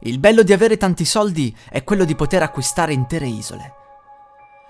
Il 0.00 0.18
bello 0.18 0.42
di 0.42 0.52
avere 0.52 0.76
tanti 0.76 1.06
soldi 1.06 1.56
è 1.70 1.82
quello 1.82 2.04
di 2.04 2.14
poter 2.14 2.42
acquistare 2.42 2.92
intere 2.92 3.26
isole. 3.26 3.74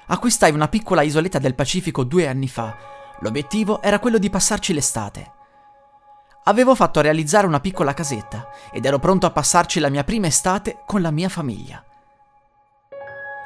Acquistai 0.06 0.52
una 0.52 0.68
piccola 0.68 1.02
isoletta 1.02 1.40
del 1.40 1.56
Pacifico 1.56 2.04
due 2.04 2.28
anni 2.28 2.46
fa. 2.46 2.76
L'obiettivo 3.20 3.82
era 3.82 3.98
quello 3.98 4.18
di 4.18 4.30
passarci 4.30 4.72
l'estate. 4.72 5.32
Avevo 6.44 6.76
fatto 6.76 7.00
realizzare 7.00 7.48
una 7.48 7.58
piccola 7.58 7.92
casetta 7.92 8.48
ed 8.70 8.84
ero 8.84 9.00
pronto 9.00 9.26
a 9.26 9.32
passarci 9.32 9.80
la 9.80 9.88
mia 9.88 10.04
prima 10.04 10.28
estate 10.28 10.82
con 10.86 11.02
la 11.02 11.10
mia 11.10 11.28
famiglia. 11.28 11.84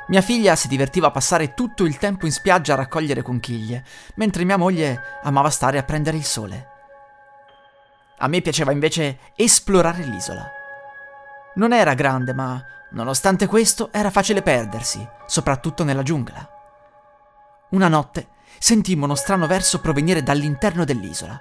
Mia 0.08 0.20
figlia 0.20 0.54
si 0.56 0.68
divertiva 0.68 1.06
a 1.06 1.12
passare 1.12 1.54
tutto 1.54 1.84
il 1.84 1.96
tempo 1.96 2.26
in 2.26 2.32
spiaggia 2.32 2.74
a 2.74 2.76
raccogliere 2.76 3.22
conchiglie, 3.22 3.86
mentre 4.16 4.44
mia 4.44 4.58
moglie 4.58 5.00
amava 5.22 5.48
stare 5.48 5.78
a 5.78 5.84
prendere 5.84 6.18
il 6.18 6.24
sole. 6.24 6.68
A 8.18 8.28
me 8.28 8.42
piaceva 8.42 8.72
invece 8.72 9.20
esplorare 9.34 10.04
l'isola. 10.04 10.58
Non 11.54 11.72
era 11.72 11.94
grande, 11.94 12.32
ma 12.32 12.62
nonostante 12.90 13.46
questo 13.46 13.90
era 13.92 14.10
facile 14.10 14.42
perdersi, 14.42 15.06
soprattutto 15.26 15.84
nella 15.84 16.02
giungla. 16.02 16.48
Una 17.70 17.88
notte 17.88 18.28
sentimmo 18.58 19.04
uno 19.04 19.14
strano 19.14 19.46
verso 19.46 19.80
provenire 19.80 20.22
dall'interno 20.22 20.84
dell'isola. 20.84 21.40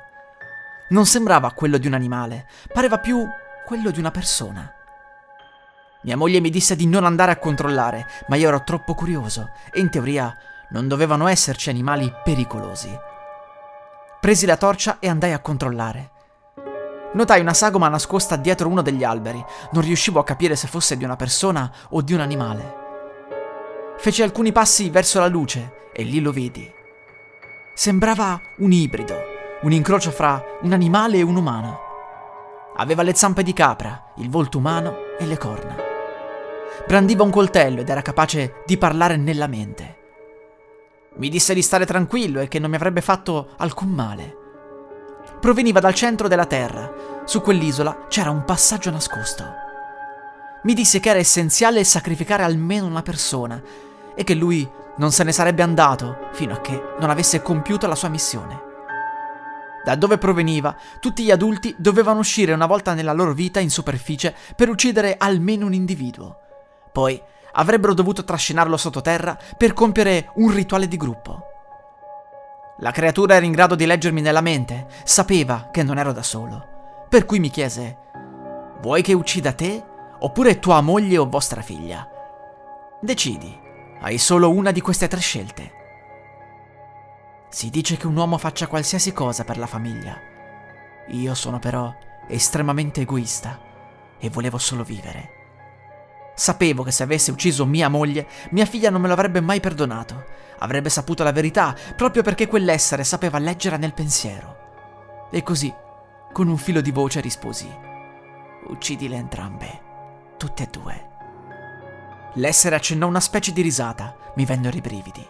Non 0.90 1.06
sembrava 1.06 1.52
quello 1.52 1.78
di 1.78 1.88
un 1.88 1.94
animale, 1.94 2.48
pareva 2.74 2.98
più 2.98 3.24
quello 3.66 3.92
di 3.92 4.00
una 4.00 4.12
persona. 4.12 4.74
Mia 6.02 6.18
moglie 6.18 6.40
mi 6.40 6.50
disse 6.50 6.76
di 6.76 6.88
non 6.88 7.04
andare 7.04 7.32
a 7.32 7.38
controllare, 7.38 8.08
ma 8.28 8.36
io 8.36 8.48
ero 8.48 8.64
troppo 8.64 8.96
curioso 8.96 9.52
e 9.72 9.80
in 9.80 9.90
teoria 9.90 10.36
non 10.70 10.88
dovevano 10.88 11.28
esserci 11.28 11.70
animali 11.70 12.12
pericolosi. 12.24 12.90
Presi 14.20 14.46
la 14.46 14.58
torcia 14.58 14.98
e 15.00 15.08
andai 15.08 15.34
a 15.34 15.40
controllare. 15.40 16.12
Notai 17.12 17.42
una 17.42 17.56
sagoma 17.56 17.88
nascosta 17.88 18.36
dietro 18.36 18.70
uno 18.70 18.84
degli 18.84 19.04
alberi. 19.04 19.44
Non 19.72 19.82
riuscivo 19.82 20.20
a 20.20 20.24
capire 20.24 20.56
se 20.56 20.68
fosse 20.68 20.96
di 20.96 21.04
una 21.04 21.16
persona 21.16 21.72
o 21.90 22.02
di 22.02 22.14
un 22.14 22.20
animale. 22.20 22.76
Feci 23.98 24.22
alcuni 24.22 24.52
passi 24.52 24.90
verso 24.92 25.20
la 25.20 25.28
luce 25.28 25.88
e 25.92 26.04
lì 26.04 26.22
lo 26.22 26.32
vidi. 26.32 26.72
Sembrava 27.74 28.40
un 28.58 28.72
ibrido, 28.72 29.18
un 29.62 29.72
incrocio 29.72 30.12
fra 30.12 30.42
un 30.62 30.72
animale 30.72 31.18
e 31.18 31.24
un 31.24 31.36
umano. 31.36 31.80
Aveva 32.76 33.02
le 33.02 33.16
zampe 33.16 33.42
di 33.42 33.54
capra, 33.54 34.14
il 34.18 34.30
volto 34.30 34.60
umano 34.60 34.98
e 35.18 35.26
le 35.26 35.38
corna. 35.38 35.76
Brandiva 36.86 37.24
un 37.24 37.32
coltello 37.32 37.82
ed 37.82 37.90
era 37.90 38.04
capace 38.04 38.62
di 38.66 38.78
parlare 38.78 39.18
nella 39.18 39.48
mente. 39.48 39.98
Mi 41.16 41.30
disse 41.30 41.56
di 41.56 41.64
stare 41.64 41.86
tranquillo 41.86 42.40
e 42.40 42.48
che 42.48 42.60
non 42.60 42.70
mi 42.70 42.76
avrebbe 42.76 43.02
fatto 43.02 43.50
alcun 43.58 43.90
male 43.90 44.39
proveniva 45.40 45.80
dal 45.80 45.94
centro 45.94 46.28
della 46.28 46.46
Terra. 46.46 46.92
Su 47.26 47.42
quell'isola 47.42 48.06
c'era 48.08 48.30
un 48.30 48.44
passaggio 48.44 48.92
nascosto. 48.92 49.46
Mi 50.64 50.74
disse 50.74 51.00
che 51.00 51.10
era 51.10 51.20
essenziale 51.20 51.84
sacrificare 51.84 52.44
almeno 52.44 52.86
una 52.86 53.02
persona 53.02 53.62
e 54.14 54.24
che 54.24 54.34
lui 54.34 54.70
non 54.98 55.12
se 55.12 55.24
ne 55.24 55.32
sarebbe 55.32 55.64
andato 55.64 56.28
fino 56.34 56.54
a 56.54 56.60
che 56.60 56.96
non 57.00 57.10
avesse 57.10 57.42
compiuto 57.42 57.88
la 57.88 57.96
sua 57.96 58.10
missione. 58.10 58.68
Da 59.86 59.96
dove 59.96 60.18
proveniva, 60.18 60.76
tutti 61.00 61.24
gli 61.24 61.32
adulti 61.32 61.74
dovevano 61.78 62.20
uscire 62.20 62.52
una 62.52 62.66
volta 62.66 62.94
nella 62.94 63.14
loro 63.14 63.34
vita 63.34 63.62
in 63.62 63.70
superficie 63.70 64.36
per 64.56 64.68
uccidere 64.68 65.16
almeno 65.18 65.66
un 65.66 65.74
individuo. 65.74 66.38
Poi 66.92 67.20
avrebbero 67.54 67.94
dovuto 67.94 68.26
trascinarlo 68.26 68.76
sottoterra 68.76 69.38
per 69.58 69.74
compiere 69.74 70.32
un 70.36 70.52
rituale 70.52 70.88
di 70.90 70.98
gruppo. 70.98 71.49
La 72.80 72.92
creatura 72.92 73.36
era 73.36 73.46
in 73.46 73.52
grado 73.52 73.76
di 73.76 73.86
leggermi 73.86 74.22
nella 74.22 74.42
mente, 74.42 74.88
sapeva 75.04 75.70
che 75.72 75.84
non 75.84 75.98
ero 75.98 76.14
da 76.14 76.24
solo. 76.24 77.06
Per 77.10 77.26
cui 77.26 77.40
mi 77.40 77.50
chiese: 77.50 77.98
Vuoi 78.82 79.02
che 79.02 79.14
uccida 79.14 79.52
te 79.52 79.84
oppure 80.20 80.60
tua 80.60 80.80
moglie 80.82 81.18
o 81.18 81.28
vostra 81.28 81.62
figlia? 81.62 82.08
Decidi, 83.02 83.58
hai 84.02 84.18
solo 84.18 84.50
una 84.50 84.72
di 84.72 84.82
queste 84.82 85.08
tre 85.08 85.20
scelte. 85.20 85.72
Si 87.50 87.70
dice 87.70 87.98
che 87.98 88.08
un 88.08 88.16
uomo 88.16 88.38
faccia 88.38 88.68
qualsiasi 88.68 89.12
cosa 89.12 89.44
per 89.44 89.58
la 89.58 89.68
famiglia. 89.68 90.18
Io 91.08 91.34
sono 91.34 91.60
però 91.60 91.94
estremamente 92.28 93.02
egoista 93.02 93.60
e 94.20 94.30
volevo 94.30 94.58
solo 94.58 94.84
vivere. 94.84 95.39
Sapevo 96.40 96.84
che 96.84 96.92
se 96.92 97.04
avessi 97.04 97.32
ucciso 97.32 97.66
mia 97.66 97.90
moglie, 97.90 98.26
mia 98.52 98.66
figlia 98.66 98.90
non 98.90 99.02
me 99.02 99.08
lo 99.08 99.14
avrebbe 99.14 99.42
mai 99.42 99.60
perdonato. 99.60 100.24
Avrebbe 100.60 100.88
saputo 100.88 101.22
la 101.22 101.34
verità, 101.34 101.76
proprio 101.98 102.24
perché 102.24 102.48
quell'essere 102.48 103.04
sapeva 103.04 103.40
leggere 103.40 103.76
nel 103.76 103.94
pensiero. 103.94 105.28
E 105.32 105.44
così, 105.44 105.74
con 106.32 106.48
un 106.48 106.56
filo 106.56 106.80
di 106.80 106.92
voce, 106.92 107.20
risposi: 107.20 107.70
Uccidile 108.68 109.18
entrambe, 109.18 109.82
tutte 110.38 110.64
e 110.64 110.68
due. 110.72 111.08
L'essere 112.36 112.78
accennò 112.78 113.06
una 113.06 113.20
specie 113.20 113.52
di 113.52 113.62
risata, 113.62 114.16
mi 114.36 114.46
vennero 114.46 114.78
i 114.78 114.82
brividi. 114.82 115.28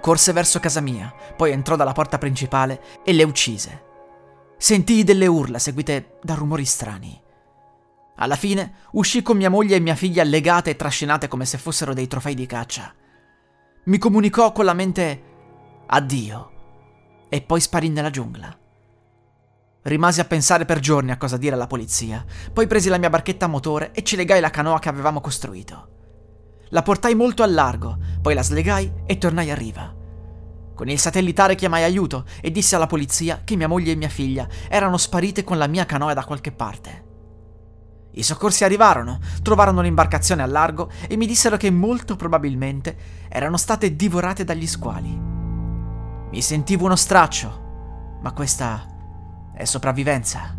Corse 0.00 0.32
verso 0.32 0.60
casa 0.60 0.80
mia, 0.80 1.12
poi 1.36 1.50
entrò 1.50 1.76
dalla 1.76 1.92
porta 1.92 2.16
principale 2.16 2.80
e 3.04 3.12
le 3.12 3.24
uccise. 3.24 3.84
Sentii 4.56 5.04
delle 5.04 5.26
urla 5.26 5.58
seguite 5.58 6.16
da 6.22 6.32
rumori 6.32 6.64
strani. 6.64 7.20
Alla 8.16 8.36
fine 8.36 8.74
uscì 8.92 9.22
con 9.22 9.36
mia 9.36 9.50
moglie 9.50 9.76
e 9.76 9.80
mia 9.80 9.96
figlia 9.96 10.22
legate 10.22 10.70
e 10.70 10.76
trascinate 10.76 11.26
come 11.26 11.44
se 11.44 11.58
fossero 11.58 11.94
dei 11.94 12.06
trofei 12.06 12.34
di 12.34 12.46
caccia. 12.46 12.94
Mi 13.84 13.98
comunicò 13.98 14.52
con 14.52 14.64
la 14.64 14.72
mente 14.72 15.22
addio 15.86 16.52
e 17.28 17.42
poi 17.42 17.60
sparì 17.60 17.88
nella 17.88 18.10
giungla. 18.10 18.56
Rimasi 19.82 20.20
a 20.20 20.24
pensare 20.24 20.64
per 20.64 20.78
giorni 20.78 21.10
a 21.10 21.18
cosa 21.18 21.36
dire 21.36 21.54
alla 21.54 21.66
polizia, 21.66 22.24
poi 22.52 22.66
presi 22.66 22.88
la 22.88 22.98
mia 22.98 23.10
barchetta 23.10 23.46
a 23.46 23.48
motore 23.48 23.92
e 23.92 24.02
ci 24.02 24.16
legai 24.16 24.40
la 24.40 24.48
canoa 24.48 24.78
che 24.78 24.88
avevamo 24.88 25.20
costruito. 25.20 25.88
La 26.68 26.82
portai 26.82 27.14
molto 27.14 27.42
al 27.42 27.52
largo, 27.52 27.98
poi 28.22 28.34
la 28.34 28.42
slegai 28.42 29.02
e 29.06 29.18
tornai 29.18 29.50
a 29.50 29.54
riva. 29.54 29.92
Con 30.74 30.88
il 30.88 30.98
satellitare 30.98 31.54
chiamai 31.54 31.82
aiuto 31.82 32.24
e 32.40 32.50
dissi 32.50 32.74
alla 32.74 32.86
polizia 32.86 33.42
che 33.44 33.56
mia 33.56 33.68
moglie 33.68 33.92
e 33.92 33.96
mia 33.96 34.08
figlia 34.08 34.48
erano 34.68 34.96
sparite 34.96 35.44
con 35.44 35.58
la 35.58 35.66
mia 35.66 35.84
canoa 35.84 36.14
da 36.14 36.24
qualche 36.24 36.52
parte. 36.52 37.03
I 38.16 38.22
soccorsi 38.22 38.62
arrivarono, 38.62 39.18
trovarono 39.42 39.80
l'imbarcazione 39.80 40.42
al 40.42 40.50
largo 40.50 40.88
e 41.08 41.16
mi 41.16 41.26
dissero 41.26 41.56
che 41.56 41.70
molto 41.70 42.14
probabilmente 42.14 42.96
erano 43.28 43.56
state 43.56 43.96
divorate 43.96 44.44
dagli 44.44 44.68
squali. 44.68 45.10
Mi 46.30 46.40
sentivo 46.40 46.84
uno 46.84 46.94
straccio, 46.94 48.18
ma 48.22 48.32
questa 48.32 48.86
è 49.52 49.64
sopravvivenza. 49.64 50.56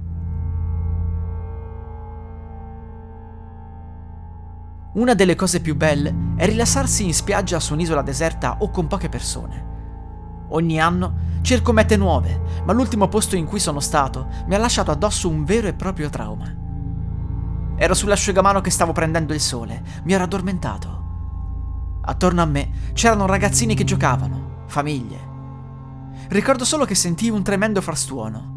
Una 4.94 5.14
delle 5.14 5.36
cose 5.36 5.62
più 5.62 5.76
belle 5.76 6.14
è 6.36 6.46
rilassarsi 6.46 7.06
in 7.06 7.14
spiaggia 7.14 7.60
su 7.62 7.74
un'isola 7.74 8.02
deserta 8.02 8.58
o 8.60 8.70
con 8.70 8.88
poche 8.88 9.08
persone. 9.08 9.74
Ogni 10.50 10.80
anno 10.80 11.40
cerco 11.42 11.72
mete 11.72 11.96
nuove, 11.96 12.42
ma 12.66 12.74
l'ultimo 12.74 13.08
posto 13.08 13.38
in 13.38 13.46
cui 13.46 13.60
sono 13.60 13.80
stato 13.80 14.28
mi 14.48 14.56
ha 14.56 14.58
lasciato 14.58 14.92
addosso 14.92 15.30
un 15.30 15.46
vero 15.46 15.68
e 15.68 15.74
proprio 15.74 16.10
trauma. 16.10 16.64
Ero 17.78 17.94
sull'asciugamano 17.94 18.62
che 18.62 18.70
stavo 18.70 18.94
prendendo 18.94 19.34
il 19.34 19.42
sole, 19.42 19.84
mi 20.04 20.14
ero 20.14 20.24
addormentato. 20.24 21.04
Attorno 22.02 22.42
a 22.42 22.46
me 22.46 22.92
c'erano 22.94 23.26
ragazzini 23.26 23.76
che 23.76 23.84
giocavano, 23.84 24.64
famiglie. 24.68 25.34
Ricordo 26.30 26.64
solo 26.64 26.86
che 26.86 26.96
sentii 26.96 27.30
un 27.30 27.44
tremendo 27.44 27.82
frastuono. 27.82 28.54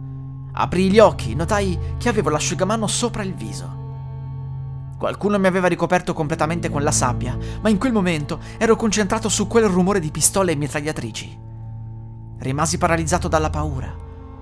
Aprii 0.52 0.90
gli 0.90 0.98
occhi, 0.98 1.34
notai 1.34 1.78
che 1.98 2.08
avevo 2.08 2.30
l'asciugamano 2.30 2.86
sopra 2.86 3.22
il 3.22 3.34
viso. 3.34 3.76
Qualcuno 4.98 5.38
mi 5.38 5.46
aveva 5.46 5.68
ricoperto 5.68 6.12
completamente 6.12 6.70
con 6.70 6.82
la 6.82 6.90
sabbia, 6.90 7.36
ma 7.60 7.68
in 7.68 7.78
quel 7.78 7.92
momento 7.92 8.40
ero 8.56 8.76
concentrato 8.76 9.28
su 9.28 9.46
quel 9.46 9.66
rumore 9.66 10.00
di 10.00 10.10
pistole 10.10 10.52
e 10.52 10.56
mitragliatrici. 10.56 11.38
Rimasi 12.38 12.78
paralizzato 12.78 13.28
dalla 13.28 13.50
paura. 13.50 13.94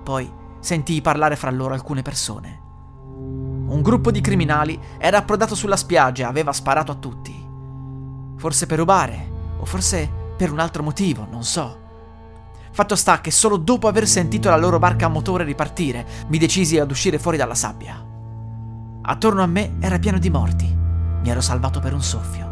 Poi 0.03 0.31
sentii 0.59 1.01
parlare 1.01 1.35
fra 1.35 1.51
loro 1.51 1.73
alcune 1.73 2.01
persone. 2.01 2.65
Un 3.67 3.81
gruppo 3.81 4.11
di 4.11 4.21
criminali 4.21 4.79
era 4.97 5.17
approdato 5.17 5.53
sulla 5.53 5.75
spiaggia 5.75 6.23
e 6.23 6.29
aveva 6.29 6.53
sparato 6.53 6.93
a 6.93 6.95
tutti. 6.95 7.45
Forse 8.37 8.65
per 8.65 8.77
rubare, 8.77 9.29
o 9.59 9.65
forse 9.65 10.09
per 10.37 10.51
un 10.51 10.59
altro 10.59 10.83
motivo, 10.83 11.27
non 11.29 11.43
so. 11.43 11.85
Fatto 12.71 12.95
sta 12.95 13.19
che 13.19 13.31
solo 13.31 13.57
dopo 13.57 13.89
aver 13.89 14.07
sentito 14.07 14.49
la 14.49 14.55
loro 14.55 14.79
barca 14.79 15.07
a 15.07 15.09
motore 15.09 15.43
ripartire, 15.43 16.05
mi 16.27 16.37
decisi 16.37 16.79
ad 16.79 16.89
uscire 16.89 17.19
fuori 17.19 17.35
dalla 17.35 17.55
sabbia. 17.55 18.01
Attorno 19.01 19.43
a 19.43 19.47
me 19.47 19.75
era 19.79 19.99
pieno 19.99 20.17
di 20.17 20.29
morti. 20.29 20.65
Mi 21.21 21.29
ero 21.29 21.41
salvato 21.41 21.79
per 21.79 21.93
un 21.93 22.03
soffio. 22.03 22.45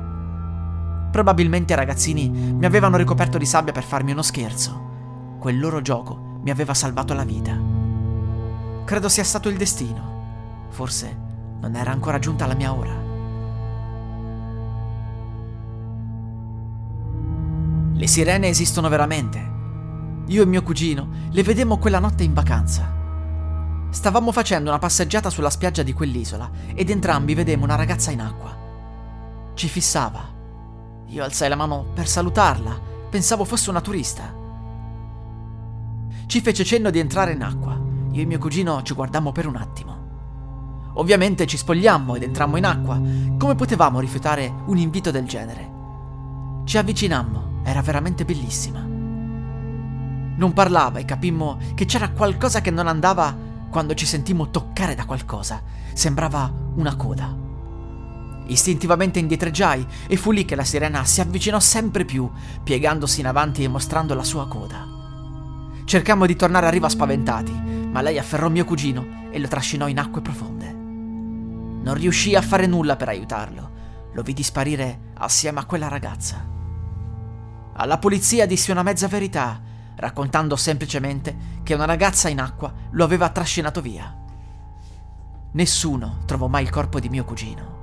Probabilmente 1.12 1.72
i 1.72 1.78
ragazzini 1.78 2.28
mi 2.28 2.66
avevano 2.66 2.98
ricoperto 2.98 3.38
di 3.38 3.46
sabbia 3.46 3.72
per 3.72 3.84
farmi 3.84 4.12
uno 4.12 4.22
scherzo. 4.22 5.38
Quel 5.40 5.60
loro 5.60 5.82
gioco 5.82 6.40
mi 6.42 6.50
aveva 6.50 6.74
salvato 6.74 7.14
la 7.14 7.24
vita. 7.24 7.58
Credo 8.84 9.08
sia 9.08 9.24
stato 9.24 9.48
il 9.48 9.56
destino. 9.56 10.15
Forse 10.75 11.18
non 11.62 11.74
era 11.77 11.92
ancora 11.94 12.19
giunta 12.19 12.45
la 12.45 12.54
mia 12.54 12.74
ora. 12.74 12.94
Le 17.94 18.07
sirene 18.07 18.50
esistono 18.50 18.89
veramente. 18.89 19.54
Io 20.25 20.44
e 20.44 20.45
mio 20.45 20.62
cugino 20.63 21.07
le 21.30 21.44
vedemmo 21.44 21.77
quella 21.77 22.00
notte 22.00 22.24
in 22.24 22.33
vacanza. 22.33 22.94
Stavamo 23.89 24.33
facendo 24.33 24.69
una 24.69 24.77
passeggiata 24.77 25.30
sulla 25.30 25.50
spiaggia 25.50 25.81
di 25.81 25.94
quell'isola 25.94 26.51
ed 26.74 26.89
entrambi 26.89 27.36
vedemmo 27.36 27.63
una 27.63 27.75
ragazza 27.75 28.12
in 28.12 28.19
acqua. 28.19 29.54
Ci 29.54 29.69
fissava. 29.69 30.27
Io 31.06 31.24
alzai 31.24 31.48
la 31.48 31.56
mano 31.56 31.86
per 31.94 32.06
salutarla, 32.06 32.77
pensavo 33.10 33.45
fosse 33.45 33.69
una 33.69 33.80
turista. 33.80 34.30
Ci 36.25 36.42
fece 36.42 36.66
cenno 36.66 36.89
di 36.89 37.00
entrare 37.00 37.31
in 37.31 37.44
acqua. 37.44 37.80
Io 38.12 38.22
e 38.22 38.25
mio 38.25 38.39
cugino 38.39 38.83
ci 38.83 38.94
guardammo 38.94 39.31
per 39.31 39.48
un 39.48 39.56
attimo. 39.56 39.95
Ovviamente 40.96 41.46
ci 41.46 41.58
spogliammo 41.58 42.16
ed 42.16 42.24
entrammo 42.24 42.58
in 42.58 42.66
acqua. 42.66 43.00
Come 43.38 43.56
potevamo 43.56 44.00
rifiutare 44.00 44.54
un 44.66 44.78
invito 44.78 45.12
del 45.12 45.26
genere? 45.26 45.74
Ci 46.66 46.78
avvicinammo, 46.78 47.62
era 47.64 47.82
veramente 47.82 48.26
bellissima. 48.26 48.80
Non 50.38 50.54
parlava 50.54 51.00
e 51.00 51.06
capimmo 51.06 51.58
che 51.76 51.86
c'era 51.86 52.10
qualcosa 52.10 52.62
che 52.62 52.72
non 52.72 52.88
andava 52.88 53.36
quando 53.70 53.94
ci 53.94 54.06
sentimmo 54.06 54.50
toccare 54.50 54.96
da 54.96 55.06
qualcosa. 55.06 55.62
Sembrava 55.94 56.52
una 56.76 56.96
coda. 56.96 57.44
Istintivamente 58.48 59.20
indietreggiai 59.20 59.86
e 60.08 60.16
fu 60.16 60.32
lì 60.32 60.46
che 60.46 60.56
la 60.56 60.64
sirena 60.64 61.04
si 61.04 61.20
avvicinò 61.20 61.60
sempre 61.60 62.06
più, 62.06 62.30
piegandosi 62.64 63.20
in 63.20 63.28
avanti 63.28 63.64
e 63.64 63.68
mostrando 63.68 64.14
la 64.14 64.24
sua 64.24 64.48
coda. 64.48 64.88
Cercammo 65.84 66.26
di 66.26 66.36
tornare 66.36 66.68
a 66.68 66.70
riva 66.70 66.90
spaventati, 66.90 67.52
ma 67.52 68.02
lei 68.02 68.18
afferrò 68.18 68.50
mio 68.50 68.66
cugino 68.66 69.30
e 69.32 69.40
lo 69.40 69.48
trascinò 69.48 69.88
in 69.88 70.00
acque 70.00 70.22
profonde. 70.22 70.75
Non 71.86 71.94
riuscii 71.94 72.36
a 72.36 72.42
fare 72.42 72.66
nulla 72.66 72.96
per 72.96 73.10
aiutarlo. 73.10 73.72
Lo 74.14 74.24
vidi 74.24 74.42
sparire 74.42 75.12
assieme 75.18 75.60
a 75.60 75.66
quella 75.66 75.88
ragazza. 75.88 76.44
Alla 77.74 78.00
polizia 78.00 78.48
dissi 78.48 78.72
una 78.72 78.82
mezza 78.82 79.08
verità, 79.08 79.62
raccontando 79.96 80.56
semplicemente 80.56 81.62
che 81.62 81.76
una 81.76 81.86
ragazza 81.86 82.28
in 82.28 82.40
acqua 82.40 82.74
lo 82.90 83.04
aveva 83.04 83.30
trascinato 83.30 83.82
via. 83.82 84.14
Nessuno 85.52 86.24
trovò 86.26 86.48
mai 86.48 86.64
il 86.64 86.72
corpo 86.72 87.00
di 87.00 87.08
mio 87.08 87.24
cugino. 87.24 87.74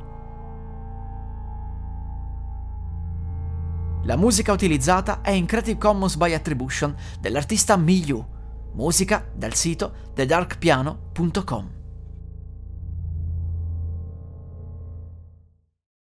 La 4.02 4.16
musica 4.16 4.50
utilizzata 4.50 5.20
è 5.20 5.30
in 5.30 5.46
Creative 5.46 5.78
Commons 5.78 6.16
by 6.16 6.34
Attribution 6.34 6.92
dell'artista 7.20 7.76
Miyu, 7.76 8.26
musica 8.72 9.24
dal 9.32 9.54
sito 9.54 10.10
thedarkpiano.com. 10.12 11.81